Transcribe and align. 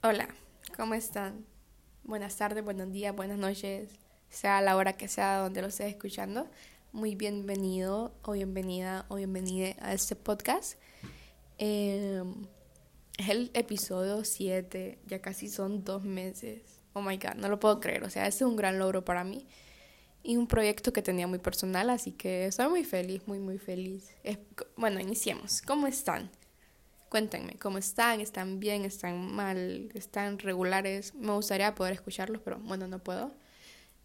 Hola, 0.00 0.28
¿cómo 0.76 0.94
están? 0.94 1.44
Buenas 2.04 2.36
tardes, 2.36 2.62
buenos 2.62 2.92
días, 2.92 3.16
buenas 3.16 3.36
noches, 3.36 3.90
sea 4.28 4.60
la 4.60 4.76
hora 4.76 4.92
que 4.92 5.08
sea 5.08 5.38
donde 5.38 5.60
lo 5.60 5.66
estés 5.66 5.88
escuchando. 5.88 6.48
Muy 6.92 7.16
bienvenido 7.16 8.14
o 8.22 8.30
bienvenida 8.30 9.06
o 9.08 9.16
bienvenida 9.16 9.74
a 9.80 9.92
este 9.92 10.14
podcast. 10.14 10.78
Em, 11.58 12.46
es 13.18 13.28
el 13.28 13.50
episodio 13.54 14.24
7, 14.24 15.00
ya 15.04 15.20
casi 15.20 15.48
son 15.48 15.82
dos 15.82 16.04
meses. 16.04 16.62
Oh 16.92 17.02
my 17.02 17.16
god, 17.16 17.34
no 17.34 17.48
lo 17.48 17.58
puedo 17.58 17.80
creer. 17.80 18.04
O 18.04 18.10
sea, 18.10 18.28
este 18.28 18.44
es 18.44 18.48
un 18.48 18.54
gran 18.54 18.78
logro 18.78 19.04
para 19.04 19.24
mí 19.24 19.48
y 20.22 20.36
un 20.36 20.46
proyecto 20.46 20.92
que 20.92 21.02
tenía 21.02 21.26
muy 21.26 21.40
personal, 21.40 21.90
así 21.90 22.12
que 22.12 22.46
estoy 22.46 22.68
muy 22.68 22.84
feliz, 22.84 23.26
muy, 23.26 23.40
muy 23.40 23.58
feliz. 23.58 24.14
bueno, 24.76 25.00
iniciemos. 25.00 25.60
¿Cómo 25.60 25.88
están? 25.88 26.30
Cuéntenme, 27.08 27.54
¿cómo 27.58 27.78
están? 27.78 28.20
¿Están 28.20 28.60
bien? 28.60 28.84
¿Están 28.84 29.32
mal? 29.32 29.90
¿Están 29.94 30.38
regulares? 30.38 31.14
Me 31.14 31.32
gustaría 31.32 31.74
poder 31.74 31.94
escucharlos, 31.94 32.42
pero 32.44 32.58
bueno, 32.58 32.86
no 32.86 32.98
puedo. 32.98 33.32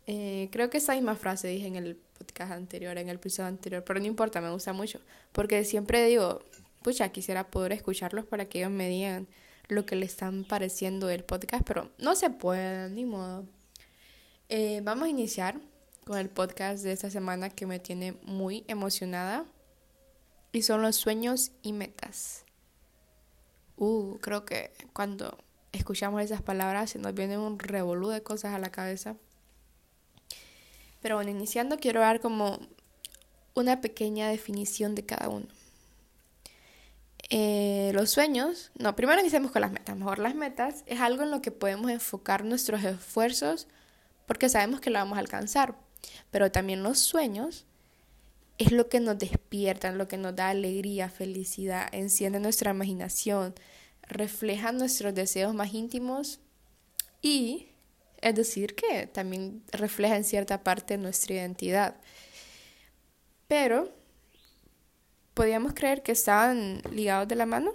Eh, 0.08 0.48
creo 0.52 0.70
que 0.70 0.78
esa 0.78 0.94
misma 0.94 1.16
frase 1.16 1.50
dije 1.50 1.68
en 1.68 1.76
el 1.76 1.98
podcast 2.18 2.54
anterior, 2.54 2.98
en 2.98 3.10
el 3.10 3.16
episodio 3.16 3.48
anterior, 3.48 3.84
pero 3.86 4.00
no 4.00 4.06
importa, 4.06 4.40
me 4.42 4.52
gusta 4.52 4.74
mucho, 4.74 5.00
porque 5.32 5.64
siempre 5.66 6.06
digo, 6.06 6.44
pucha, 6.82 7.10
quisiera 7.10 7.48
poder 7.50 7.74
escucharlos 7.74 8.26
para 8.26 8.46
que 8.46 8.60
ellos 8.60 8.72
me 8.72 8.88
digan 8.90 9.28
lo 9.68 9.86
que 9.86 9.96
les 9.96 10.12
están 10.12 10.44
pareciendo 10.46 11.08
del 11.08 11.24
podcast, 11.24 11.64
pero 11.66 11.92
no 11.98 12.16
se 12.16 12.30
puede, 12.30 12.90
ni 12.90 13.06
modo. 13.06 13.46
Eh, 14.50 14.82
vamos 14.84 15.06
a 15.06 15.10
iniciar 15.10 15.60
con 16.06 16.18
el 16.18 16.30
podcast 16.30 16.84
de 16.84 16.92
esta 16.92 17.10
semana 17.10 17.50
que 17.50 17.66
me 17.66 17.80
tiene 17.80 18.14
muy 18.24 18.66
emocionada 18.68 19.46
y 20.52 20.64
son 20.64 20.82
los 20.82 20.96
sueños 20.98 21.52
y 21.62 21.74
metas. 21.74 22.43
Uh, 23.84 24.18
creo 24.22 24.46
que 24.46 24.72
cuando 24.94 25.38
escuchamos 25.74 26.22
esas 26.22 26.42
palabras 26.42 26.92
se 26.92 27.00
nos 27.00 27.14
viene 27.14 27.38
un 27.38 27.60
revolú 27.60 28.08
de 28.08 28.24
cosas 28.24 28.54
a 28.54 28.60
la 28.60 28.72
cabeza. 28.72 29.18
Pero 31.02 31.16
bueno, 31.16 31.32
iniciando 31.32 31.78
quiero 31.78 32.00
dar 32.00 32.22
como 32.22 32.60
una 33.56 33.82
pequeña 33.82 34.30
definición 34.30 34.96
de 34.96 35.06
cada 35.06 35.28
uno. 35.28 35.48
Eh, 37.30 37.92
los 37.94 38.10
sueños, 38.10 38.72
no, 38.76 38.96
primero 38.96 39.20
iniciamos 39.20 39.52
con 39.52 39.60
las 39.62 39.74
metas. 39.74 39.98
Mejor 39.98 40.20
las 40.20 40.34
metas 40.34 40.84
es 40.86 41.02
algo 41.02 41.24
en 41.24 41.32
lo 41.32 41.42
que 41.42 41.52
podemos 41.52 41.92
enfocar 41.92 42.46
nuestros 42.46 42.86
esfuerzos 42.86 43.68
porque 44.28 44.48
sabemos 44.48 44.80
que 44.80 44.92
lo 44.92 45.00
vamos 45.00 45.18
a 45.18 45.20
alcanzar. 45.20 45.76
Pero 46.32 46.54
también 46.54 46.84
los 46.84 47.00
sueños 47.00 47.66
es 48.58 48.72
lo 48.72 48.88
que 48.90 49.00
nos 49.00 49.18
despierta, 49.18 49.92
lo 49.92 50.08
que 50.08 50.18
nos 50.18 50.36
da 50.36 50.50
alegría, 50.50 51.10
felicidad, 51.10 51.88
enciende 51.92 52.40
nuestra 52.40 52.72
imaginación, 52.72 53.56
refleja 54.04 54.72
nuestros 54.72 55.14
deseos 55.16 55.54
más 55.54 55.74
íntimos 55.74 56.40
y 57.22 57.70
es 58.22 58.36
decir 58.36 58.76
que 58.76 59.08
también 59.08 59.64
refleja 59.72 60.16
en 60.16 60.24
cierta 60.24 60.64
parte 60.64 60.98
nuestra 60.98 61.36
identidad. 61.36 61.96
Pero, 63.48 63.92
¿podíamos 65.34 65.74
creer 65.74 66.04
que 66.04 66.12
estaban 66.12 66.82
ligados 66.92 67.28
de 67.28 67.36
la 67.36 67.46
mano? 67.46 67.72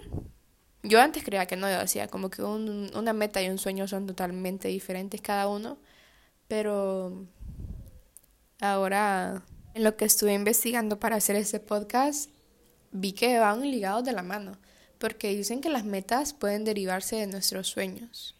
Yo 0.81 1.01
antes 1.01 1.23
creía 1.23 1.45
que 1.45 1.57
no, 1.57 1.69
yo 1.69 1.79
decía 1.79 2.07
como 2.07 2.29
que 2.29 2.41
una 2.41 3.13
meta 3.13 3.41
y 3.41 3.49
un 3.49 3.57
sueño 3.57 3.87
son 3.87 4.07
totalmente 4.07 4.69
diferentes 4.69 5.21
cada 5.21 5.47
uno, 5.47 5.77
pero 6.47 7.27
ahora 8.61 9.43
lo 9.79 9.95
que 9.95 10.05
estuve 10.05 10.33
investigando 10.33 10.99
para 10.99 11.15
hacer 11.15 11.35
este 11.35 11.59
podcast, 11.59 12.29
vi 12.91 13.13
que 13.13 13.39
van 13.39 13.61
ligados 13.61 14.03
de 14.03 14.11
la 14.11 14.23
mano, 14.23 14.57
porque 14.97 15.29
dicen 15.29 15.61
que 15.61 15.69
las 15.69 15.85
metas 15.85 16.33
pueden 16.33 16.65
derivarse 16.65 17.15
de 17.15 17.27
nuestros 17.27 17.67
sueños. 17.67 18.35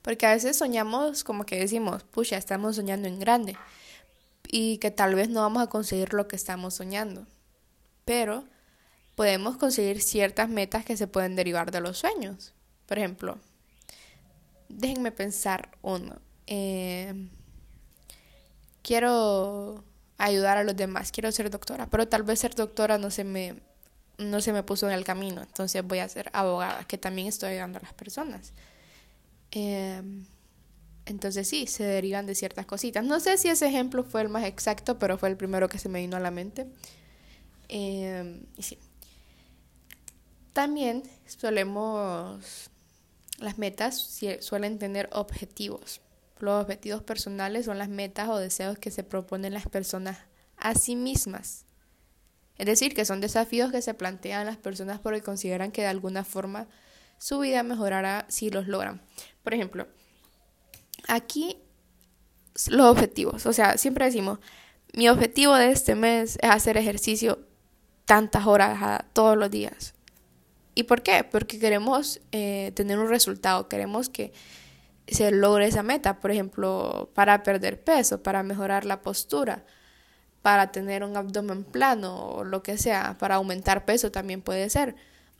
Porque 0.00 0.26
a 0.26 0.32
veces 0.34 0.56
soñamos 0.56 1.22
como 1.22 1.44
que 1.44 1.58
decimos, 1.58 2.02
pucha, 2.04 2.36
estamos 2.36 2.76
soñando 2.76 3.08
en 3.08 3.18
grande 3.18 3.56
y 4.48 4.78
que 4.78 4.90
tal 4.90 5.14
vez 5.14 5.28
no 5.28 5.40
vamos 5.40 5.62
a 5.62 5.68
conseguir 5.68 6.14
lo 6.14 6.28
que 6.28 6.36
estamos 6.36 6.74
soñando. 6.74 7.26
Pero 8.04 8.44
podemos 9.14 9.56
conseguir 9.56 10.02
ciertas 10.02 10.48
metas 10.48 10.84
que 10.84 10.96
se 10.96 11.06
pueden 11.06 11.36
derivar 11.36 11.70
de 11.70 11.80
los 11.80 11.98
sueños. 11.98 12.54
Por 12.86 12.98
ejemplo, 12.98 13.38
déjenme 14.68 15.12
pensar 15.12 15.70
uno. 15.82 16.20
Eh, 16.46 17.28
quiero 18.82 19.84
ayudar 20.18 20.56
a 20.58 20.64
los 20.64 20.76
demás, 20.76 21.10
quiero 21.12 21.30
ser 21.32 21.50
doctora, 21.50 21.86
pero 21.88 22.08
tal 22.08 22.22
vez 22.22 22.40
ser 22.40 22.54
doctora 22.54 22.98
no 22.98 23.10
se 23.10 23.24
me, 23.24 23.56
no 24.18 24.40
se 24.40 24.52
me 24.52 24.62
puso 24.62 24.88
en 24.88 24.94
el 24.94 25.04
camino, 25.04 25.42
entonces 25.42 25.84
voy 25.84 25.98
a 25.98 26.08
ser 26.08 26.30
abogada, 26.32 26.84
que 26.84 26.98
también 26.98 27.28
estoy 27.28 27.50
ayudando 27.50 27.78
a 27.78 27.82
las 27.82 27.94
personas. 27.94 28.52
Em, 29.50 30.24
entonces 31.06 31.48
sí, 31.48 31.66
se 31.66 31.84
derivan 31.84 32.26
de 32.26 32.34
ciertas 32.34 32.66
cositas. 32.66 33.04
No 33.04 33.20
sé 33.20 33.38
si 33.38 33.48
ese 33.48 33.66
ejemplo 33.66 34.04
fue 34.04 34.22
el 34.22 34.28
más 34.28 34.44
exacto, 34.44 34.98
pero 34.98 35.18
fue 35.18 35.28
el 35.28 35.36
primero 35.36 35.68
que 35.68 35.78
se 35.78 35.88
me 35.88 36.00
vino 36.00 36.16
a 36.16 36.20
la 36.20 36.30
mente. 36.30 36.66
Em, 37.68 38.46
y 38.56 38.62
sí. 38.62 38.78
También 40.52 41.02
solemos, 41.26 42.70
las 43.38 43.58
metas 43.58 44.20
suelen 44.40 44.78
tener 44.78 45.08
objetivos. 45.12 46.00
Los 46.44 46.62
objetivos 46.62 47.02
personales 47.02 47.64
son 47.64 47.78
las 47.78 47.88
metas 47.88 48.28
o 48.28 48.36
deseos 48.36 48.78
que 48.78 48.90
se 48.90 49.02
proponen 49.02 49.54
las 49.54 49.66
personas 49.66 50.18
a 50.58 50.74
sí 50.74 50.94
mismas. 50.94 51.64
Es 52.58 52.66
decir, 52.66 52.94
que 52.94 53.06
son 53.06 53.22
desafíos 53.22 53.72
que 53.72 53.80
se 53.80 53.94
plantean 53.94 54.44
las 54.44 54.58
personas 54.58 55.00
porque 55.00 55.22
consideran 55.22 55.72
que 55.72 55.80
de 55.80 55.88
alguna 55.88 56.22
forma 56.22 56.68
su 57.16 57.38
vida 57.38 57.62
mejorará 57.62 58.26
si 58.28 58.50
los 58.50 58.68
logran. 58.68 59.00
Por 59.42 59.54
ejemplo, 59.54 59.88
aquí 61.08 61.56
los 62.68 62.90
objetivos. 62.90 63.46
O 63.46 63.54
sea, 63.54 63.78
siempre 63.78 64.04
decimos, 64.04 64.38
mi 64.92 65.08
objetivo 65.08 65.54
de 65.54 65.70
este 65.70 65.94
mes 65.94 66.38
es 66.42 66.50
hacer 66.50 66.76
ejercicio 66.76 67.38
tantas 68.04 68.46
horas 68.46 69.02
todos 69.14 69.38
los 69.38 69.50
días. 69.50 69.94
¿Y 70.74 70.82
por 70.82 71.02
qué? 71.02 71.24
Porque 71.24 71.58
queremos 71.58 72.20
eh, 72.32 72.72
tener 72.74 72.98
un 72.98 73.08
resultado, 73.08 73.66
queremos 73.66 74.10
que 74.10 74.34
se 75.06 75.30
logre 75.30 75.66
esa 75.66 75.82
meta, 75.82 76.20
por 76.20 76.30
ejemplo, 76.30 77.10
para 77.14 77.42
perder 77.42 77.82
peso, 77.82 78.22
para 78.22 78.42
mejorar 78.42 78.84
la 78.84 79.02
postura, 79.02 79.64
para 80.42 80.72
tener 80.72 81.04
un 81.04 81.16
abdomen 81.16 81.64
plano 81.64 82.16
o 82.16 82.44
lo 82.44 82.62
que 82.62 82.78
sea, 82.78 83.16
para 83.18 83.36
aumentar 83.36 83.84
peso 83.84 84.10
también 84.10 84.42
puede 84.42 84.70
ser. 84.70 84.96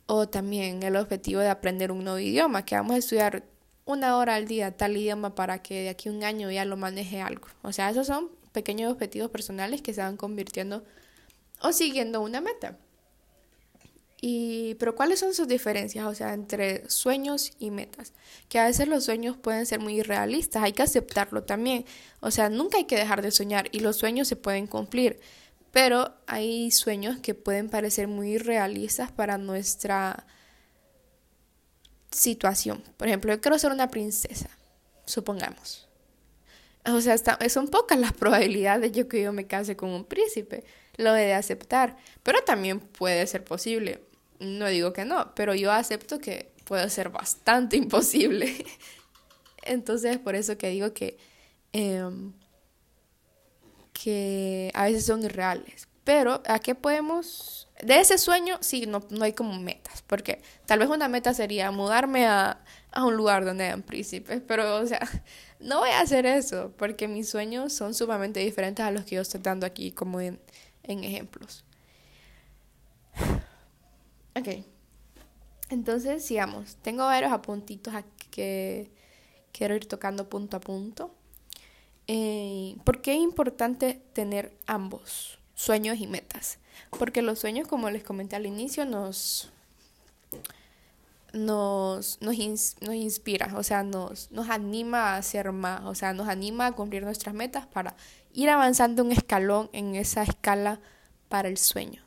O 0.07 0.27
también 0.29 0.83
el 0.83 0.95
objetivo 0.97 1.41
de 1.41 1.49
aprender 1.49 1.91
un 1.91 2.03
nuevo 2.03 2.19
idioma, 2.19 2.65
que 2.65 2.75
vamos 2.75 2.95
a 2.95 2.97
estudiar 2.97 3.43
una 3.85 4.17
hora 4.17 4.35
al 4.35 4.47
día 4.47 4.75
tal 4.75 4.97
idioma 4.97 5.35
para 5.35 5.61
que 5.61 5.81
de 5.83 5.89
aquí 5.89 6.09
a 6.09 6.11
un 6.11 6.23
año 6.23 6.51
ya 6.51 6.65
lo 6.65 6.77
maneje 6.77 7.21
algo. 7.21 7.47
O 7.63 7.71
sea, 7.71 7.89
esos 7.89 8.07
son 8.07 8.29
pequeños 8.51 8.91
objetivos 8.91 9.29
personales 9.31 9.81
que 9.81 9.93
se 9.93 10.01
van 10.01 10.17
convirtiendo 10.17 10.83
o 11.61 11.71
siguiendo 11.71 12.21
una 12.21 12.41
meta. 12.41 12.77
Y, 14.21 14.75
pero 14.75 14.95
¿cuáles 14.95 15.19
son 15.19 15.33
sus 15.33 15.47
diferencias? 15.47 16.05
O 16.05 16.15
sea, 16.15 16.33
entre 16.33 16.89
sueños 16.89 17.51
y 17.59 17.69
metas. 17.71 18.13
Que 18.49 18.59
a 18.59 18.65
veces 18.65 18.87
los 18.87 19.05
sueños 19.05 19.37
pueden 19.37 19.65
ser 19.65 19.79
muy 19.79 19.99
irrealistas, 19.99 20.63
hay 20.63 20.73
que 20.73 20.83
aceptarlo 20.83 21.43
también. 21.43 21.85
O 22.21 22.31
sea, 22.31 22.49
nunca 22.49 22.77
hay 22.77 22.85
que 22.85 22.97
dejar 22.97 23.21
de 23.21 23.31
soñar 23.31 23.67
y 23.71 23.79
los 23.79 23.97
sueños 23.97 24.27
se 24.27 24.35
pueden 24.35 24.67
cumplir. 24.67 25.19
Pero 25.71 26.15
hay 26.25 26.71
sueños 26.71 27.19
que 27.19 27.35
pueden 27.35 27.69
parecer 27.69 28.07
muy 28.07 28.35
irrealistas 28.35 29.11
para 29.11 29.37
nuestra 29.37 30.25
situación. 32.11 32.81
Por 32.97 33.07
ejemplo, 33.07 33.33
yo 33.33 33.41
quiero 33.41 33.59
ser 33.59 33.71
una 33.71 33.89
princesa, 33.89 34.49
supongamos. 35.05 35.87
O 36.85 37.01
sea, 37.01 37.17
son 37.49 37.67
pocas 37.67 37.99
las 37.99 38.13
probabilidades 38.13 38.93
de 38.93 39.07
que 39.07 39.23
yo 39.23 39.33
me 39.33 39.47
case 39.47 39.75
con 39.75 39.89
un 39.89 40.05
príncipe. 40.05 40.63
Lo 40.97 41.15
he 41.15 41.25
de 41.25 41.33
aceptar. 41.33 41.97
Pero 42.23 42.41
también 42.43 42.79
puede 42.79 43.25
ser 43.27 43.43
posible. 43.43 44.03
No 44.39 44.67
digo 44.67 44.93
que 44.93 45.05
no, 45.05 45.33
pero 45.35 45.55
yo 45.55 45.71
acepto 45.71 46.19
que 46.19 46.51
puede 46.65 46.89
ser 46.89 47.09
bastante 47.09 47.77
imposible. 47.77 48.65
Entonces, 49.63 50.17
por 50.17 50.35
eso 50.35 50.57
que 50.57 50.69
digo 50.69 50.93
que, 50.93 51.17
em, 51.73 52.33
que 53.93 54.71
a 54.73 54.85
veces 54.85 55.05
son 55.05 55.23
irreales. 55.23 55.87
Pero, 56.03 56.43
¿a 56.47 56.59
qué 56.59 56.75
podemos...? 56.75 57.67
De 57.83 57.99
ese 57.99 58.17
sueño, 58.17 58.57
sí, 58.61 58.85
no, 58.85 59.05
no 59.09 59.25
hay 59.25 59.33
como 59.33 59.59
metas, 59.59 60.01
porque 60.03 60.41
tal 60.65 60.79
vez 60.79 60.87
una 60.87 61.09
meta 61.09 61.33
sería 61.33 61.71
mudarme 61.71 62.25
a, 62.25 62.63
a 62.91 63.03
un 63.03 63.17
lugar 63.17 63.43
donde 63.43 63.65
hayan 63.65 63.81
príncipes, 63.81 64.41
pero, 64.47 64.77
o 64.77 64.87
sea, 64.87 65.01
no 65.59 65.79
voy 65.79 65.89
a 65.89 65.99
hacer 65.99 66.25
eso, 66.25 66.73
porque 66.77 67.09
mis 67.09 67.29
sueños 67.29 67.73
son 67.73 67.93
sumamente 67.93 68.39
diferentes 68.39 68.85
a 68.85 68.91
los 68.91 69.03
que 69.03 69.15
yo 69.15 69.21
estoy 69.21 69.41
dando 69.41 69.65
aquí 69.65 69.91
como 69.91 70.21
en, 70.21 70.39
en 70.87 71.03
ejemplos. 71.03 71.63
Ok. 74.35 74.65
Entonces, 75.69 76.25
sigamos. 76.25 76.75
Tengo 76.81 77.05
varios 77.05 77.31
apuntitos 77.31 77.93
que 78.31 78.91
quiero 79.51 79.75
ir 79.75 79.87
tocando 79.87 80.29
punto 80.29 80.57
a 80.57 80.59
punto. 80.59 81.13
Eh, 82.07 82.75
¿Por 82.83 83.01
qué 83.01 83.13
es 83.13 83.21
importante 83.21 84.01
tener 84.13 84.55
ambos, 84.67 85.39
sueños 85.55 85.97
y 85.99 86.07
metas? 86.07 86.59
Porque 86.99 87.21
los 87.21 87.39
sueños, 87.39 87.67
como 87.67 87.89
les 87.89 88.03
comenté 88.03 88.35
al 88.35 88.45
inicio, 88.45 88.85
nos, 88.85 89.49
nos, 91.33 92.21
nos, 92.21 92.37
nos 92.81 92.95
inspira, 92.95 93.53
o 93.55 93.63
sea, 93.63 93.83
nos, 93.83 94.31
nos 94.31 94.49
anima 94.49 95.13
a 95.13 95.17
hacer 95.17 95.51
más, 95.51 95.83
o 95.85 95.95
sea, 95.95 96.13
nos 96.13 96.27
anima 96.27 96.67
a 96.67 96.71
cumplir 96.73 97.03
nuestras 97.03 97.33
metas 97.33 97.65
para 97.65 97.95
ir 98.35 98.49
avanzando 98.49 99.03
un 99.03 99.11
escalón 99.11 99.69
en 99.73 99.95
esa 99.95 100.23
escala 100.23 100.79
para 101.29 101.47
el 101.47 101.57
sueño. 101.57 102.03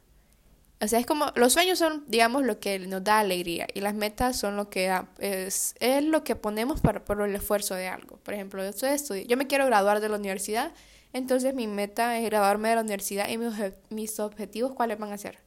O 0.81 0.87
sea, 0.87 1.01
es 1.01 1.07
como, 1.07 1.33
los 1.35 1.55
sueños 1.55 1.79
son, 1.79 2.05
digamos, 2.07 2.45
lo 2.45 2.61
que 2.61 2.79
nos 2.79 3.03
da 3.03 3.19
alegría 3.19 3.67
y 3.75 3.81
las 3.81 3.95
metas 3.95 4.37
son 4.37 4.57
lo 4.57 4.71
que 4.71 4.97
es, 5.19 5.75
es 5.81 6.05
lo 6.05 6.23
que 6.23 6.37
ponemos 6.37 6.81
para, 6.81 7.05
por 7.05 7.21
el 7.21 7.35
esfuerzo 7.35 7.75
de 7.75 7.89
algo. 7.89 8.19
Por 8.19 8.35
ejemplo, 8.35 8.63
yo 8.63 8.87
estoy 8.87 9.27
yo 9.27 9.37
me 9.37 9.49
quiero 9.49 9.67
graduar 9.67 10.01
de 10.01 10.09
la 10.09 10.17
universidad, 10.17 10.73
entonces 11.13 11.53
mi 11.55 11.67
meta 11.67 12.17
es 12.19 12.25
graduarme 12.27 12.69
de 12.69 12.77
la 12.77 12.83
universidad 12.83 13.29
y 13.29 13.39
mis, 13.39 13.55
mis 13.91 14.21
objetivos, 14.21 14.73
¿cuáles 14.73 14.99
van 14.99 15.13
a 15.13 15.19
ser? 15.19 15.41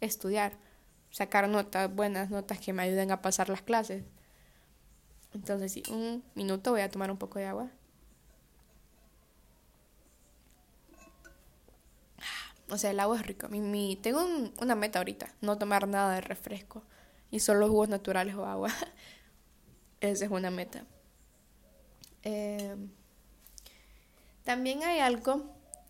Estudiar, 0.00 0.52
sacar 1.10 1.48
notas, 1.48 1.92
buenas 1.92 2.30
notas 2.30 2.60
que 2.60 2.72
me 2.72 2.82
ayuden 2.82 3.10
a 3.10 3.20
pasar 3.20 3.48
las 3.48 3.62
clases. 3.62 4.04
Entonces, 5.34 5.72
sí, 5.72 5.82
un 5.90 6.22
minuto 6.36 6.70
voy 6.70 6.82
a 6.82 6.90
tomar 6.90 7.10
un 7.10 7.18
poco 7.18 7.40
de 7.40 7.46
agua. 7.46 7.68
O 12.70 12.78
sea, 12.78 12.90
el 12.90 13.00
agua 13.00 13.16
es 13.16 13.26
rico. 13.26 13.48
Mi, 13.48 13.60
mi, 13.60 13.96
tengo 13.96 14.26
una 14.60 14.74
meta 14.74 14.98
ahorita, 14.98 15.34
no 15.40 15.56
tomar 15.58 15.88
nada 15.88 16.14
de 16.14 16.20
refresco 16.20 16.82
y 17.30 17.40
solo 17.40 17.68
jugos 17.68 17.88
naturales 17.88 18.34
o 18.34 18.44
agua. 18.44 18.70
Esa 20.00 20.24
es 20.24 20.30
una 20.30 20.50
meta. 20.50 20.84
Eh, 22.22 22.76
también 24.44 24.82
hay 24.82 25.00
algo 25.00 25.44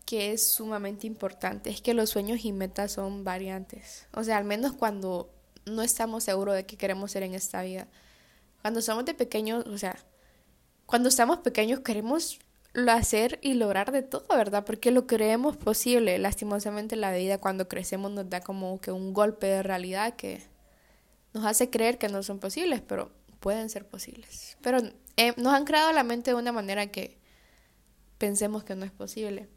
que 0.05 0.33
es 0.33 0.47
sumamente 0.47 1.05
importante, 1.05 1.69
es 1.69 1.81
que 1.81 1.93
los 1.93 2.09
sueños 2.09 2.43
y 2.43 2.51
metas 2.51 2.93
son 2.93 3.23
variantes. 3.23 4.07
O 4.13 4.23
sea, 4.23 4.37
al 4.37 4.43
menos 4.43 4.73
cuando 4.73 5.31
no 5.65 5.83
estamos 5.83 6.23
seguros 6.23 6.55
de 6.55 6.65
qué 6.65 6.77
queremos 6.77 7.11
ser 7.11 7.23
en 7.23 7.35
esta 7.35 7.61
vida. 7.61 7.87
Cuando 8.61 8.81
somos 8.81 9.05
de 9.05 9.13
pequeños, 9.13 9.65
o 9.67 9.77
sea, 9.77 9.97
cuando 10.85 11.09
estamos 11.09 11.39
pequeños 11.39 11.81
queremos 11.81 12.39
lo 12.73 12.91
hacer 12.91 13.39
y 13.41 13.53
lograr 13.53 13.91
de 13.91 14.03
todo, 14.03 14.27
¿verdad? 14.29 14.65
Porque 14.65 14.91
lo 14.91 15.07
creemos 15.07 15.57
posible. 15.57 16.17
Lastimosamente 16.19 16.95
la 16.95 17.11
vida 17.11 17.39
cuando 17.39 17.67
crecemos 17.67 18.11
nos 18.11 18.29
da 18.29 18.41
como 18.41 18.79
que 18.79 18.91
un 18.91 19.13
golpe 19.13 19.47
de 19.47 19.63
realidad 19.63 20.15
que 20.15 20.41
nos 21.33 21.45
hace 21.45 21.69
creer 21.69 21.97
que 21.97 22.09
no 22.09 22.23
son 22.23 22.39
posibles, 22.39 22.81
pero 22.81 23.11
pueden 23.39 23.69
ser 23.69 23.87
posibles. 23.87 24.57
Pero 24.61 24.79
eh, 25.17 25.33
nos 25.37 25.53
han 25.53 25.65
creado 25.65 25.91
la 25.91 26.03
mente 26.03 26.31
de 26.31 26.35
una 26.35 26.51
manera 26.51 26.87
que 26.87 27.17
pensemos 28.17 28.63
que 28.63 28.75
no 28.75 28.85
es 28.85 28.91
posible. 28.91 29.47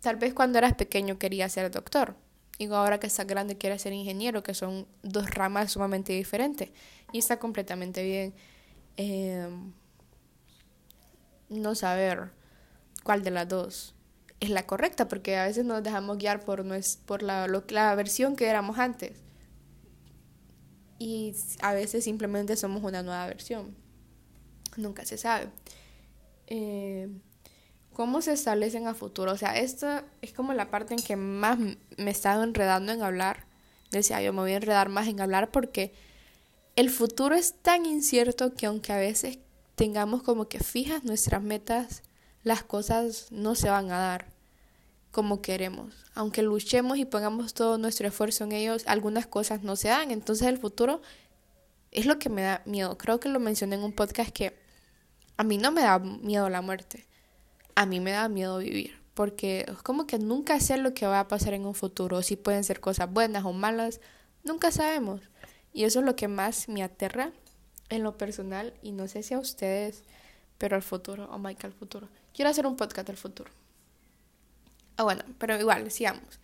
Tal 0.00 0.16
vez 0.16 0.34
cuando 0.34 0.58
eras 0.58 0.74
pequeño 0.74 1.18
querías 1.18 1.52
ser 1.52 1.70
doctor 1.70 2.16
y 2.58 2.66
ahora 2.66 3.00
que 3.00 3.06
estás 3.06 3.26
grande 3.26 3.56
quieres 3.56 3.82
ser 3.82 3.92
ingeniero, 3.92 4.42
que 4.42 4.54
son 4.54 4.86
dos 5.02 5.30
ramas 5.30 5.72
sumamente 5.72 6.12
diferentes 6.12 6.70
y 7.12 7.18
está 7.18 7.38
completamente 7.38 8.02
bien. 8.02 8.34
Eh, 8.96 9.48
no 11.48 11.74
saber 11.74 12.30
cuál 13.02 13.22
de 13.22 13.30
las 13.30 13.48
dos 13.48 13.94
es 14.40 14.50
la 14.50 14.66
correcta, 14.66 15.08
porque 15.08 15.36
a 15.36 15.44
veces 15.44 15.64
nos 15.64 15.82
dejamos 15.82 16.18
guiar 16.18 16.44
por, 16.44 16.64
por 17.06 17.22
la, 17.22 17.46
la 17.46 17.94
versión 17.94 18.36
que 18.36 18.46
éramos 18.46 18.78
antes. 18.78 19.12
Y 20.98 21.34
a 21.60 21.72
veces 21.72 22.04
simplemente 22.04 22.56
somos 22.56 22.82
una 22.82 23.02
nueva 23.02 23.26
versión. 23.26 23.74
Nunca 24.76 25.04
se 25.04 25.18
sabe. 25.18 25.48
Eh, 26.46 27.08
¿Cómo 27.92 28.22
se 28.22 28.32
establecen 28.32 28.86
a 28.86 28.94
futuro? 28.94 29.32
O 29.32 29.36
sea, 29.36 29.56
esto 29.56 30.02
es 30.20 30.32
como 30.32 30.52
la 30.52 30.70
parte 30.70 30.94
en 30.94 31.02
que 31.02 31.16
más 31.16 31.58
me 31.58 31.76
he 31.96 32.10
estado 32.10 32.42
enredando 32.42 32.92
en 32.92 33.02
hablar. 33.02 33.46
Decía, 33.90 34.20
yo 34.20 34.32
me 34.32 34.40
voy 34.40 34.52
a 34.52 34.56
enredar 34.56 34.88
más 34.88 35.06
en 35.06 35.20
hablar 35.20 35.50
porque 35.52 35.92
el 36.74 36.90
futuro 36.90 37.36
es 37.36 37.54
tan 37.62 37.86
incierto 37.86 38.54
que 38.54 38.66
aunque 38.66 38.92
a 38.92 38.98
veces 38.98 39.38
tengamos 39.74 40.22
como 40.22 40.48
que 40.48 40.60
fijas 40.60 41.04
nuestras 41.04 41.42
metas, 41.42 42.02
las 42.42 42.62
cosas 42.62 43.28
no 43.30 43.54
se 43.54 43.70
van 43.70 43.90
a 43.90 43.98
dar 43.98 44.34
como 45.10 45.40
queremos. 45.40 45.94
Aunque 46.14 46.42
luchemos 46.42 46.98
y 46.98 47.04
pongamos 47.04 47.54
todo 47.54 47.78
nuestro 47.78 48.08
esfuerzo 48.08 48.44
en 48.44 48.52
ellos, 48.52 48.82
algunas 48.86 49.26
cosas 49.26 49.62
no 49.62 49.76
se 49.76 49.88
dan. 49.88 50.10
Entonces 50.10 50.48
el 50.48 50.58
futuro 50.58 51.00
es 51.90 52.06
lo 52.06 52.18
que 52.18 52.28
me 52.28 52.42
da 52.42 52.62
miedo. 52.66 52.98
Creo 52.98 53.20
que 53.20 53.28
lo 53.28 53.40
mencioné 53.40 53.76
en 53.76 53.84
un 53.84 53.92
podcast 53.92 54.30
que 54.30 54.58
a 55.36 55.44
mí 55.44 55.56
no 55.56 55.72
me 55.72 55.82
da 55.82 55.98
miedo 55.98 56.50
la 56.50 56.60
muerte. 56.60 57.06
A 57.74 57.86
mí 57.86 58.00
me 58.00 58.10
da 58.10 58.28
miedo 58.28 58.58
vivir. 58.58 58.98
Porque 59.14 59.64
es 59.68 59.82
como 59.82 60.06
que 60.06 60.18
nunca 60.18 60.58
sé 60.58 60.76
lo 60.76 60.92
que 60.94 61.06
va 61.06 61.20
a 61.20 61.28
pasar 61.28 61.54
en 61.54 61.64
un 61.64 61.74
futuro. 61.74 62.20
Si 62.22 62.36
pueden 62.36 62.64
ser 62.64 62.80
cosas 62.80 63.10
buenas 63.10 63.44
o 63.44 63.52
malas. 63.52 64.00
Nunca 64.42 64.72
sabemos. 64.72 65.20
Y 65.72 65.84
eso 65.84 66.00
es 66.00 66.04
lo 66.04 66.16
que 66.16 66.28
más 66.28 66.68
me 66.68 66.82
aterra 66.82 67.32
en 67.88 68.02
lo 68.02 68.16
personal, 68.16 68.74
y 68.82 68.92
no 68.92 69.08
sé 69.08 69.22
si 69.22 69.34
a 69.34 69.38
ustedes, 69.38 70.02
pero 70.58 70.76
al 70.76 70.82
futuro, 70.82 71.28
oh 71.30 71.38
my 71.38 71.54
god, 71.54 71.66
al 71.66 71.72
futuro. 71.72 72.08
Quiero 72.32 72.50
hacer 72.50 72.66
un 72.66 72.76
podcast 72.76 73.06
del 73.06 73.16
futuro. 73.16 73.50
Ah, 74.96 75.02
bueno, 75.02 75.24
pero 75.38 75.58
igual, 75.58 75.90
sigamos. 75.90 76.40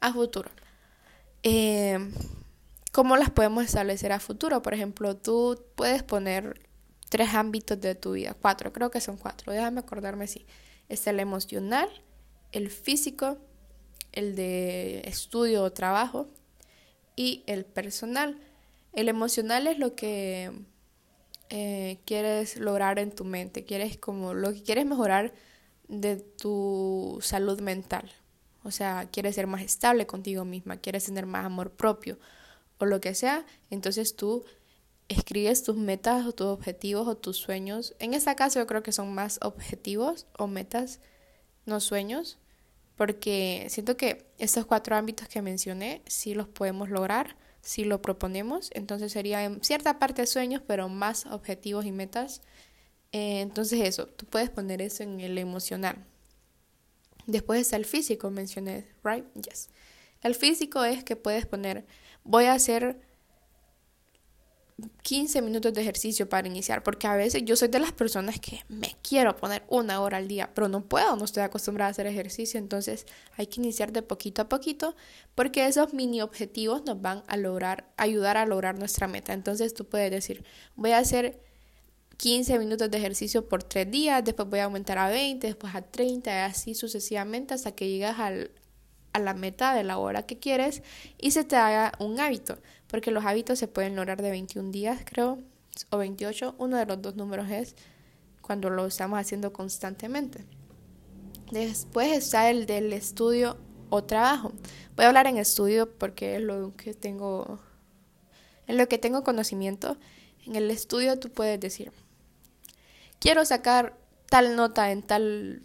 A 0.00 0.12
futuro. 0.12 0.50
Eh, 1.42 1.98
¿Cómo 2.92 3.16
las 3.16 3.30
podemos 3.30 3.64
establecer 3.64 4.12
a 4.12 4.20
futuro? 4.20 4.62
Por 4.62 4.74
ejemplo, 4.74 5.16
tú 5.16 5.62
puedes 5.74 6.02
poner 6.02 6.66
tres 7.08 7.34
ámbitos 7.34 7.80
de 7.80 7.94
tu 7.94 8.12
vida, 8.12 8.34
cuatro, 8.40 8.72
creo 8.72 8.90
que 8.90 9.00
son 9.00 9.16
cuatro, 9.16 9.52
déjame 9.52 9.80
acordarme 9.80 10.26
si. 10.26 10.46
Es 10.88 11.06
el 11.06 11.18
emocional, 11.18 11.88
el 12.52 12.70
físico, 12.70 13.38
el 14.12 14.36
de 14.36 15.00
estudio 15.00 15.62
o 15.64 15.72
trabajo 15.72 16.28
y 17.16 17.42
el 17.46 17.64
personal. 17.64 18.38
El 18.92 19.08
emocional 19.08 19.66
es 19.66 19.78
lo 19.78 19.94
que 19.94 20.52
eh, 21.50 21.98
quieres 22.04 22.56
lograr 22.56 22.98
en 22.98 23.12
tu 23.12 23.24
mente, 23.24 23.64
quieres 23.64 23.96
como 23.98 24.34
lo 24.34 24.52
que 24.52 24.62
quieres 24.62 24.86
mejorar 24.86 25.32
de 25.88 26.16
tu 26.16 27.18
salud 27.22 27.60
mental. 27.60 28.10
O 28.64 28.70
sea, 28.70 29.08
quieres 29.12 29.36
ser 29.36 29.46
más 29.46 29.62
estable 29.62 30.06
contigo 30.06 30.44
misma, 30.44 30.78
quieres 30.78 31.04
tener 31.04 31.26
más 31.26 31.44
amor 31.44 31.70
propio 31.70 32.18
o 32.78 32.84
lo 32.84 33.00
que 33.00 33.14
sea, 33.14 33.46
entonces 33.70 34.16
tú 34.16 34.44
escribes 35.08 35.62
tus 35.62 35.76
metas 35.76 36.26
o 36.26 36.32
tus 36.32 36.48
objetivos 36.48 37.06
o 37.06 37.16
tus 37.16 37.36
sueños. 37.36 37.94
En 38.00 38.12
este 38.12 38.34
caso 38.34 38.58
yo 38.58 38.66
creo 38.66 38.82
que 38.82 38.92
son 38.92 39.14
más 39.14 39.38
objetivos 39.42 40.26
o 40.36 40.46
metas, 40.46 41.00
no 41.64 41.80
sueños, 41.80 42.38
porque 42.96 43.66
siento 43.68 43.96
que 43.96 44.26
estos 44.38 44.66
cuatro 44.66 44.96
ámbitos 44.96 45.28
que 45.28 45.42
mencioné 45.42 46.02
sí 46.06 46.34
los 46.34 46.48
podemos 46.48 46.90
lograr 46.90 47.36
si 47.66 47.84
lo 47.84 48.00
proponemos. 48.00 48.70
Entonces 48.74 49.12
sería 49.12 49.58
cierta 49.60 49.98
parte 49.98 50.24
sueños, 50.26 50.62
pero 50.64 50.88
más 50.88 51.26
objetivos 51.26 51.84
y 51.84 51.90
metas. 51.90 52.40
Eh, 53.10 53.40
entonces 53.40 53.80
eso, 53.80 54.06
tú 54.06 54.24
puedes 54.24 54.50
poner 54.50 54.80
eso 54.80 55.02
en 55.02 55.20
el 55.20 55.36
emocional. 55.36 56.06
Después 57.26 57.60
está 57.60 57.76
el 57.76 57.84
físico, 57.84 58.30
mencioné, 58.30 58.86
right? 59.02 59.24
Yes. 59.34 59.68
El 60.22 60.36
físico 60.36 60.84
es 60.84 61.02
que 61.02 61.16
puedes 61.16 61.44
poner, 61.44 61.84
voy 62.22 62.44
a 62.44 62.52
hacer 62.52 63.00
15 65.02 65.40
minutos 65.40 65.72
de 65.72 65.80
ejercicio 65.80 66.28
para 66.28 66.46
iniciar, 66.46 66.82
porque 66.82 67.06
a 67.06 67.16
veces 67.16 67.42
yo 67.46 67.56
soy 67.56 67.68
de 67.68 67.78
las 67.78 67.92
personas 67.92 68.38
que 68.38 68.60
me 68.68 68.94
quiero 69.02 69.34
poner 69.36 69.62
una 69.68 70.00
hora 70.02 70.18
al 70.18 70.28
día, 70.28 70.50
pero 70.54 70.68
no 70.68 70.84
puedo, 70.84 71.16
no 71.16 71.24
estoy 71.24 71.44
acostumbrada 71.44 71.88
a 71.88 71.90
hacer 71.92 72.06
ejercicio, 72.06 72.58
entonces 72.58 73.06
hay 73.36 73.46
que 73.46 73.60
iniciar 73.60 73.90
de 73.92 74.02
poquito 74.02 74.42
a 74.42 74.48
poquito, 74.50 74.94
porque 75.34 75.66
esos 75.66 75.94
mini 75.94 76.20
objetivos 76.20 76.84
nos 76.84 77.00
van 77.00 77.22
a 77.26 77.38
lograr, 77.38 77.90
ayudar 77.96 78.36
a 78.36 78.44
lograr 78.44 78.78
nuestra 78.78 79.08
meta. 79.08 79.32
Entonces 79.32 79.72
tú 79.72 79.86
puedes 79.86 80.10
decir, 80.10 80.44
voy 80.74 80.90
a 80.90 80.98
hacer 80.98 81.40
15 82.18 82.58
minutos 82.58 82.90
de 82.90 82.98
ejercicio 82.98 83.48
por 83.48 83.62
3 83.62 83.90
días, 83.90 84.24
después 84.24 84.48
voy 84.48 84.58
a 84.58 84.64
aumentar 84.64 84.98
a 84.98 85.08
20, 85.08 85.46
después 85.46 85.74
a 85.74 85.82
30, 85.82 86.30
y 86.30 86.38
así 86.40 86.74
sucesivamente 86.74 87.54
hasta 87.54 87.72
que 87.72 87.88
llegas 87.88 88.18
al, 88.18 88.50
a 89.16 89.18
la 89.18 89.34
meta 89.34 89.74
de 89.74 89.84
la 89.84 89.96
hora 89.98 90.26
que 90.26 90.38
quieres 90.38 90.82
y 91.18 91.30
se 91.30 91.44
te 91.44 91.56
haga 91.56 91.92
un 91.98 92.20
hábito, 92.20 92.58
porque 92.88 93.10
los 93.10 93.24
hábitos 93.24 93.58
se 93.58 93.68
pueden 93.68 93.96
lograr 93.96 94.22
de 94.22 94.30
21 94.30 94.70
días, 94.70 95.00
creo, 95.04 95.38
o 95.90 95.98
28, 95.98 96.54
uno 96.58 96.76
de 96.76 96.86
los 96.86 97.02
dos 97.02 97.16
números 97.16 97.50
es 97.50 97.74
cuando 98.40 98.70
lo 98.70 98.86
estamos 98.86 99.18
haciendo 99.18 99.52
constantemente. 99.52 100.44
Después 101.50 102.12
está 102.12 102.50
el 102.50 102.66
del 102.66 102.92
estudio 102.92 103.56
o 103.90 104.04
trabajo. 104.04 104.52
Voy 104.96 105.04
a 105.04 105.08
hablar 105.08 105.26
en 105.26 105.36
estudio 105.36 105.92
porque 105.98 106.36
es 106.36 106.42
lo 106.42 106.74
que 106.76 106.94
tengo 106.94 107.60
en 108.66 108.76
lo 108.76 108.88
que 108.88 108.98
tengo 108.98 109.22
conocimiento. 109.22 109.96
En 110.44 110.56
el 110.56 110.70
estudio 110.70 111.18
tú 111.18 111.30
puedes 111.30 111.58
decir, 111.60 111.92
quiero 113.20 113.44
sacar 113.44 113.96
tal 114.28 114.56
nota 114.56 114.90
en 114.90 115.02
tal 115.02 115.62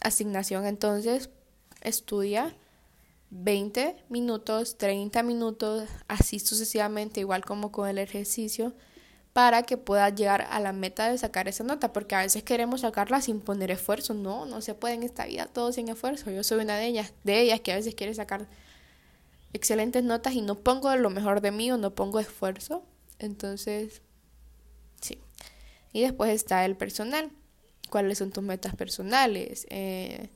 asignación, 0.00 0.66
entonces 0.66 1.30
estudia 1.80 2.56
20 3.30 4.04
minutos, 4.08 4.78
30 4.78 5.22
minutos, 5.22 5.88
así 6.08 6.38
sucesivamente, 6.38 7.20
igual 7.20 7.44
como 7.44 7.70
con 7.72 7.88
el 7.88 7.98
ejercicio, 7.98 8.74
para 9.32 9.62
que 9.62 9.76
puedas 9.76 10.14
llegar 10.14 10.46
a 10.50 10.58
la 10.60 10.72
meta 10.72 11.10
de 11.10 11.18
sacar 11.18 11.46
esa 11.46 11.62
nota, 11.62 11.92
porque 11.92 12.14
a 12.14 12.22
veces 12.22 12.42
queremos 12.42 12.80
sacarla 12.80 13.20
sin 13.20 13.40
poner 13.40 13.70
esfuerzo. 13.70 14.14
No, 14.14 14.46
no 14.46 14.60
se 14.60 14.74
puede 14.74 14.94
en 14.94 15.02
esta 15.02 15.26
vida 15.26 15.46
todo 15.46 15.72
sin 15.72 15.88
esfuerzo. 15.88 16.30
Yo 16.30 16.42
soy 16.42 16.60
una 16.60 16.76
de 16.76 16.86
ellas, 16.86 17.12
de 17.24 17.40
ellas 17.40 17.60
que 17.60 17.72
a 17.72 17.76
veces 17.76 17.94
quiere 17.94 18.14
sacar 18.14 18.48
excelentes 19.52 20.02
notas 20.02 20.34
y 20.34 20.40
no 20.40 20.56
pongo 20.56 20.94
lo 20.96 21.10
mejor 21.10 21.40
de 21.40 21.52
mí 21.52 21.70
o 21.70 21.76
no 21.76 21.94
pongo 21.94 22.18
esfuerzo. 22.20 22.82
Entonces, 23.18 24.02
sí. 25.00 25.20
Y 25.92 26.02
después 26.02 26.30
está 26.30 26.64
el 26.64 26.76
personal. 26.76 27.30
¿Cuáles 27.90 28.18
son 28.18 28.32
tus 28.32 28.42
metas 28.42 28.74
personales? 28.74 29.66
Eh, 29.70 30.30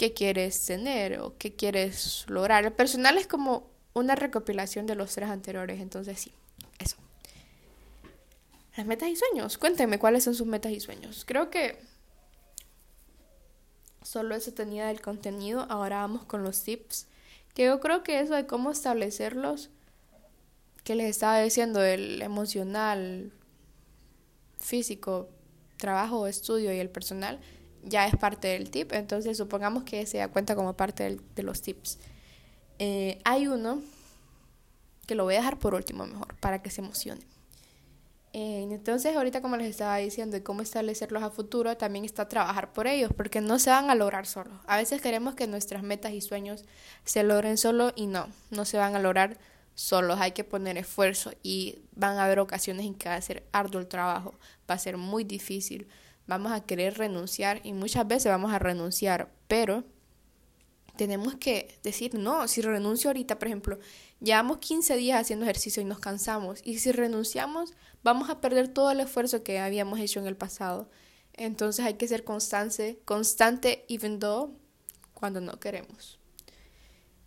¿Qué 0.00 0.14
quieres 0.14 0.64
tener 0.64 1.20
o 1.20 1.36
qué 1.36 1.54
quieres 1.54 2.24
lograr? 2.26 2.64
El 2.64 2.72
personal 2.72 3.18
es 3.18 3.26
como 3.26 3.68
una 3.92 4.14
recopilación 4.14 4.86
de 4.86 4.94
los 4.94 5.12
tres 5.14 5.28
anteriores. 5.28 5.78
Entonces, 5.78 6.18
sí, 6.18 6.32
eso. 6.78 6.96
Las 8.78 8.86
metas 8.86 9.10
y 9.10 9.16
sueños. 9.16 9.58
Cuéntenme 9.58 9.98
cuáles 9.98 10.24
son 10.24 10.34
sus 10.34 10.46
metas 10.46 10.72
y 10.72 10.80
sueños. 10.80 11.26
Creo 11.26 11.50
que 11.50 11.78
solo 14.02 14.34
eso 14.34 14.54
tenía 14.54 14.86
del 14.86 15.02
contenido. 15.02 15.66
Ahora 15.68 15.96
vamos 15.96 16.24
con 16.24 16.44
los 16.44 16.62
tips. 16.62 17.06
Que 17.52 17.66
yo 17.66 17.78
creo 17.78 18.02
que 18.02 18.20
eso 18.20 18.34
de 18.34 18.46
cómo 18.46 18.70
establecerlos, 18.70 19.68
que 20.82 20.94
les 20.94 21.10
estaba 21.10 21.42
diciendo, 21.42 21.84
el 21.84 22.22
emocional, 22.22 23.34
físico, 24.58 25.28
trabajo, 25.76 26.26
estudio 26.26 26.72
y 26.72 26.78
el 26.78 26.88
personal, 26.88 27.38
ya 27.84 28.06
es 28.06 28.16
parte 28.16 28.48
del 28.48 28.70
tip. 28.70 28.92
Entonces 28.92 29.36
supongamos 29.36 29.84
que 29.84 30.06
se 30.06 30.18
da 30.18 30.28
cuenta 30.28 30.54
como 30.54 30.74
parte 30.74 31.18
de 31.34 31.42
los 31.42 31.62
tips. 31.62 31.98
Eh, 32.78 33.20
hay 33.24 33.46
uno 33.46 33.82
que 35.06 35.14
lo 35.14 35.24
voy 35.24 35.34
a 35.34 35.38
dejar 35.38 35.58
por 35.58 35.74
último 35.74 36.06
mejor, 36.06 36.34
para 36.36 36.62
que 36.62 36.70
se 36.70 36.80
emocione. 36.80 37.20
Eh, 38.32 38.62
entonces, 38.70 39.16
ahorita 39.16 39.42
como 39.42 39.56
les 39.56 39.68
estaba 39.68 39.96
diciendo, 39.96 40.36
y 40.36 40.40
cómo 40.40 40.62
establecerlos 40.62 41.22
a 41.22 41.30
futuro, 41.30 41.76
también 41.76 42.04
está 42.04 42.28
trabajar 42.28 42.72
por 42.72 42.86
ellos, 42.86 43.10
porque 43.16 43.40
no 43.40 43.58
se 43.58 43.70
van 43.70 43.90
a 43.90 43.96
lograr 43.96 44.24
solos. 44.26 44.54
A 44.66 44.76
veces 44.76 45.00
queremos 45.00 45.34
que 45.34 45.48
nuestras 45.48 45.82
metas 45.82 46.12
y 46.12 46.20
sueños 46.20 46.64
se 47.04 47.24
logren 47.24 47.58
solo 47.58 47.92
y 47.96 48.06
no, 48.06 48.28
no 48.50 48.64
se 48.64 48.78
van 48.78 48.94
a 48.94 49.00
lograr 49.00 49.36
solos. 49.74 50.20
Hay 50.20 50.30
que 50.32 50.44
poner 50.44 50.78
esfuerzo 50.78 51.32
y 51.42 51.80
van 51.96 52.18
a 52.18 52.24
haber 52.24 52.38
ocasiones 52.38 52.86
en 52.86 52.94
que 52.94 53.08
va 53.08 53.16
a 53.16 53.20
ser 53.20 53.42
arduo 53.52 53.80
el 53.80 53.88
trabajo, 53.88 54.34
va 54.70 54.76
a 54.76 54.78
ser 54.78 54.96
muy 54.96 55.24
difícil. 55.24 55.88
Vamos 56.30 56.52
a 56.52 56.60
querer 56.60 56.96
renunciar 56.96 57.60
y 57.64 57.72
muchas 57.72 58.06
veces 58.06 58.30
vamos 58.30 58.52
a 58.52 58.60
renunciar, 58.60 59.32
pero 59.48 59.82
tenemos 60.94 61.34
que 61.34 61.76
decir, 61.82 62.14
no, 62.14 62.46
si 62.46 62.60
renuncio 62.62 63.10
ahorita, 63.10 63.36
por 63.36 63.48
ejemplo, 63.48 63.80
llevamos 64.20 64.58
15 64.58 64.94
días 64.94 65.20
haciendo 65.20 65.44
ejercicio 65.44 65.82
y 65.82 65.86
nos 65.86 65.98
cansamos, 65.98 66.60
y 66.62 66.78
si 66.78 66.92
renunciamos, 66.92 67.74
vamos 68.04 68.30
a 68.30 68.40
perder 68.40 68.68
todo 68.68 68.92
el 68.92 69.00
esfuerzo 69.00 69.42
que 69.42 69.58
habíamos 69.58 69.98
hecho 69.98 70.20
en 70.20 70.28
el 70.28 70.36
pasado. 70.36 70.88
Entonces 71.32 71.84
hay 71.84 71.94
que 71.94 72.06
ser 72.06 72.22
constante, 72.22 73.00
constante, 73.04 73.84
even 73.88 74.20
though, 74.20 74.52
cuando 75.14 75.40
no 75.40 75.58
queremos. 75.58 76.20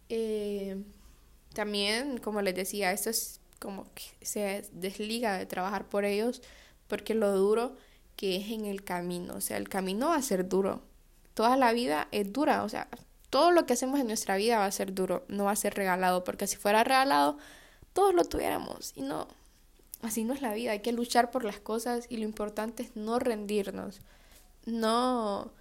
Eh, 0.08 0.82
también, 1.54 2.20
como 2.20 2.42
les 2.42 2.56
decía, 2.56 2.94
esto 2.94 3.10
es 3.10 3.42
como 3.60 3.84
que 3.94 4.26
se 4.26 4.66
desliga 4.72 5.38
de 5.38 5.46
trabajar 5.46 5.90
por 5.90 6.06
ellos, 6.06 6.42
porque 6.88 7.16
lo 7.16 7.36
duro 7.36 7.76
que 8.16 8.38
es 8.38 8.52
en 8.52 8.66
el 8.66 8.84
camino, 8.84 9.36
o 9.36 9.42
sea, 9.42 9.58
el 9.58 9.70
camino 9.70 10.10
va 10.10 10.16
a 10.16 10.22
ser 10.22 10.48
duro. 10.48 10.82
Toda 11.34 11.58
la 11.58 11.74
vida 11.74 12.08
es 12.12 12.32
dura, 12.32 12.64
o 12.64 12.70
sea, 12.70 12.88
todo 13.30 13.52
lo 13.52 13.66
que 13.66 13.74
hacemos 13.74 14.00
en 14.00 14.08
nuestra 14.08 14.36
vida 14.36 14.60
va 14.60 14.66
a 14.66 14.72
ser 14.72 14.94
duro, 14.94 15.26
no 15.28 15.46
va 15.46 15.52
a 15.52 15.56
ser 15.56 15.74
regalado, 15.74 16.24
porque 16.24 16.48
si 16.48 16.58
fuera 16.58 16.84
regalado, 16.84 17.38
todos 17.94 18.14
lo 18.14 18.24
tuviéramos 18.26 18.94
y 18.96 19.02
no. 19.02 19.28
Así 20.02 20.24
no 20.24 20.34
es 20.34 20.42
la 20.42 20.54
vida, 20.54 20.72
hay 20.72 20.82
que 20.82 20.92
luchar 20.92 21.32
por 21.32 21.44
las 21.44 21.60
cosas 21.60 22.06
y 22.10 22.18
lo 22.18 22.24
importante 22.24 22.84
es 22.84 22.96
no 22.96 23.20
rendirnos, 23.20 24.02
no 24.66 25.52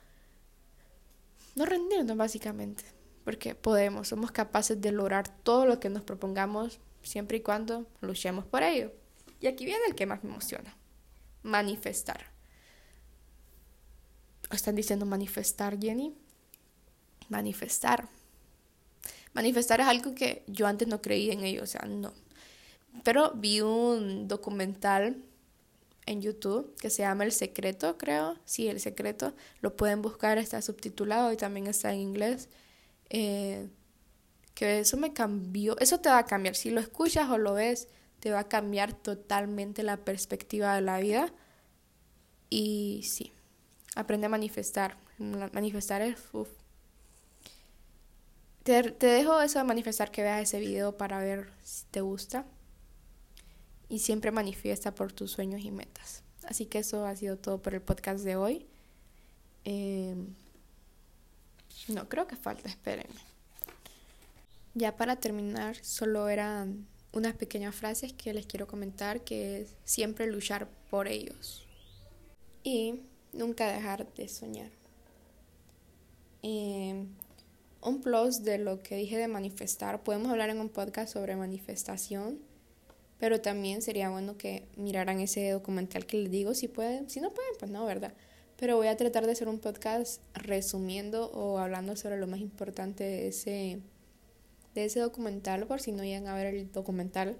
no 1.55 1.67
rendirnos 1.67 2.17
básicamente, 2.17 2.85
porque 3.25 3.55
podemos, 3.55 4.09
somos 4.09 4.33
capaces 4.33 4.81
de 4.81 4.93
lograr 4.93 5.29
todo 5.29 5.67
lo 5.67 5.81
que 5.81 5.91
nos 5.91 6.03
propongamos 6.03 6.81
siempre 7.03 7.39
y 7.39 7.41
cuando 7.41 7.87
luchemos 8.01 8.45
por 8.47 8.63
ello. 8.63 8.91
Y 9.41 9.47
aquí 9.47 9.65
viene 9.65 9.85
el 9.87 9.95
que 9.95 10.07
más 10.07 10.25
me 10.25 10.31
emociona, 10.31 10.77
manifestar. 11.43 12.32
¿Están 14.53 14.77
diciendo 14.77 15.07
manifestar, 15.07 15.79
Jenny? 15.81 16.15
manifestar. 17.33 18.09
Manifestar 19.33 19.81
es 19.81 19.87
algo 19.87 20.15
que 20.15 20.45
yo 20.47 20.67
antes 20.67 20.87
no 20.87 21.01
creía 21.03 21.33
en 21.33 21.43
ello, 21.43 21.63
o 21.63 21.67
sea, 21.67 21.83
no. 21.89 22.13
Pero 23.03 23.33
vi 23.35 23.63
un 23.63 24.29
documental 24.29 25.17
en 26.05 26.21
YouTube 26.21 26.77
que 26.77 26.91
se 26.91 27.03
llama 27.03 27.25
El 27.25 27.33
Secreto, 27.33 27.97
creo. 27.97 28.37
Sí, 28.45 28.69
El 28.69 28.81
Secreto. 28.81 29.35
Lo 29.63 29.75
pueden 29.75 30.03
buscar, 30.03 30.37
está 30.39 30.61
subtitulado 30.61 31.33
y 31.33 31.37
también 31.37 31.67
está 31.67 31.93
en 31.93 32.01
inglés. 32.01 32.49
Eh, 33.09 33.69
que 34.55 34.81
eso 34.81 34.99
me 34.99 35.15
cambió, 35.15 35.79
eso 35.81 36.01
te 36.01 36.11
va 36.11 36.19
a 36.19 36.27
cambiar. 36.27 36.55
Si 36.55 36.71
lo 36.71 36.81
escuchas 36.81 37.31
o 37.31 37.39
lo 37.39 37.55
ves, 37.55 37.89
te 38.21 38.31
va 38.31 38.41
a 38.41 38.49
cambiar 38.49 38.93
totalmente 38.93 39.83
la 39.83 39.97
perspectiva 39.97 40.75
de 40.75 40.83
la 40.83 41.01
vida. 41.01 41.33
Y 42.51 43.03
sí, 43.05 43.33
aprende 43.97 44.27
a 44.27 44.31
manifestar. 44.31 44.97
Manifestar 45.19 46.03
es, 46.03 46.17
te, 48.63 48.93
dejo 49.01 49.41
eso 49.41 49.59
de 49.59 49.65
manifestar 49.65 50.11
que 50.11 50.23
veas 50.23 50.43
ese 50.43 50.61
video 50.61 50.97
para 50.97 51.19
ver 51.19 51.51
si 51.63 51.85
te 51.87 52.01
gusta. 52.01 52.47
Y 53.89 53.99
siempre 53.99 54.31
manifiesta 54.31 54.95
por 54.95 55.13
tus 55.13 55.33
sueños 55.33 55.63
y 55.63 55.71
metas. 55.71 56.23
Así 56.45 56.67
que 56.67 56.79
eso 56.79 57.05
ha 57.07 57.15
sido 57.15 57.37
todo 57.37 57.61
por 57.61 57.75
el 57.75 57.83
podcast 57.83 58.25
de 58.25 58.37
hoy. 58.37 58.67
Em, 59.65 60.35
no, 61.89 62.09
creo 62.09 62.27
que 62.27 62.37
falta, 62.37 62.69
espérenme. 62.69 63.21
Ya 64.75 64.97
para 64.97 65.17
terminar, 65.17 65.77
solo 65.85 66.29
eran 66.29 66.87
unas 67.13 67.35
pequeñas 67.35 67.75
frases 67.75 68.15
que 68.15 68.33
les 68.33 68.47
quiero 68.47 68.67
comentar, 68.67 69.23
que 69.23 69.61
es 69.61 69.77
siempre 69.85 70.27
luchar 70.27 70.69
por 70.89 71.09
ellos. 71.09 71.67
Y 72.65 73.01
nunca 73.33 73.73
dejar 73.73 74.13
de 74.15 74.29
soñar. 74.29 74.71
Eh, 76.43 77.07
un 77.83 78.01
plus 78.01 78.45
de 78.45 78.59
lo 78.59 78.83
que 78.83 78.97
dije 78.97 79.19
de 79.19 79.29
manifestar. 79.29 80.03
Podemos 80.03 80.31
hablar 80.31 80.51
en 80.51 80.61
un 80.61 80.69
podcast 80.69 81.13
sobre 81.13 81.37
manifestación, 81.37 82.39
pero 83.19 83.41
también 83.41 83.83
sería 83.83 84.09
bueno 84.11 84.37
que 84.37 84.67
miraran 84.77 85.21
ese 85.21 85.51
documental 85.51 86.07
que 86.07 86.19
les 86.19 86.31
digo, 86.31 86.55
si 86.55 86.69
pueden, 86.69 87.11
si 87.11 87.21
no 87.21 87.31
pueden, 87.31 87.53
pues 87.59 87.71
no, 87.71 87.85
¿verdad? 87.85 88.15
Pero 88.57 88.77
voy 88.77 88.87
a 88.87 88.97
tratar 88.97 89.27
de 89.27 89.33
hacer 89.33 89.49
un 89.49 89.59
podcast 89.59 90.23
resumiendo 90.35 91.31
o 91.33 91.59
hablando 91.59 91.97
sobre 91.97 92.19
lo 92.19 92.29
más 92.29 92.41
importante 92.41 93.03
de 93.03 93.29
ese, 93.29 93.81
de 94.75 94.85
ese 94.85 95.01
documental, 95.01 95.67
por 95.67 95.81
si 95.81 95.91
no 95.91 96.05
llegan 96.05 96.29
a 96.29 96.35
ver 96.35 96.55
el 96.55 96.71
documental, 96.71 97.37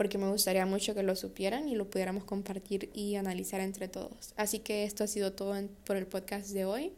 porque 0.00 0.16
me 0.16 0.30
gustaría 0.30 0.64
mucho 0.64 0.94
que 0.94 1.02
lo 1.02 1.14
supieran 1.14 1.68
y 1.68 1.74
lo 1.74 1.90
pudiéramos 1.90 2.24
compartir 2.24 2.88
y 2.94 3.16
analizar 3.16 3.60
entre 3.60 3.86
todos. 3.86 4.32
Así 4.38 4.60
que 4.60 4.84
esto 4.84 5.04
ha 5.04 5.06
sido 5.06 5.34
todo 5.34 5.54
por 5.84 5.98
el 5.98 6.06
podcast 6.06 6.52
de 6.52 6.64
hoy. 6.64 6.94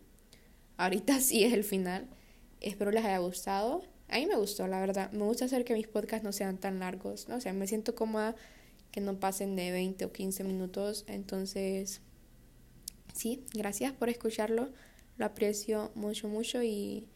Ahorita 0.77 1.19
sí 1.21 1.43
es 1.43 1.53
el 1.53 1.65
final. 1.65 2.07
Espero 2.61 2.93
les 2.93 3.05
haya 3.05 3.19
gustado. 3.19 3.83
A 4.09 4.19
mí 4.19 4.27
me 4.27 4.37
gustó, 4.37 4.69
la 4.69 4.79
verdad. 4.79 5.11
Me 5.11 5.25
gusta 5.25 5.47
hacer 5.47 5.65
que 5.65 5.75
mis 5.75 5.89
podcasts 5.89 6.23
no 6.23 6.31
sean 6.31 6.59
tan 6.59 6.79
largos, 6.79 7.27
¿no? 7.29 7.39
O 7.39 7.41
sea, 7.41 7.53
me 7.53 7.67
siento 7.67 7.97
cómoda 7.97 8.37
que 8.93 9.01
no 9.01 9.19
pasen 9.19 9.57
de 9.57 9.73
20 9.73 10.05
o 10.05 10.13
15 10.13 10.45
minutos. 10.45 11.05
Entonces, 11.09 12.03
sí, 13.13 13.45
gracias 13.53 13.93
por 13.95 14.11
escucharlo. 14.11 14.71
Lo 15.17 15.27
aprecio 15.27 15.91
mucho, 15.97 16.29
mucho 16.29 16.63
y, 16.63 17.09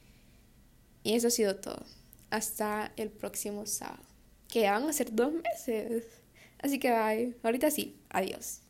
y 1.05 1.14
eso 1.14 1.28
ha 1.28 1.31
sido 1.31 1.55
todo. 1.55 1.87
Hasta 2.31 2.93
el 2.97 3.11
próximo 3.11 3.66
sábado. 3.66 4.15
Que 4.56 4.70
van 4.70 4.88
a 4.88 4.92
ser 4.94 5.14
dos 5.14 5.34
meses. 5.34 6.06
Así 6.62 6.78
que 6.78 6.90
bye. 6.90 7.36
Ahorita 7.42 7.70
sí, 7.70 7.94
adiós. 8.08 8.62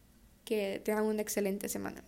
Que 0.45 0.81
tengan 0.85 1.05
una 1.05 1.23
excelente 1.23 1.69
semana. 1.69 2.03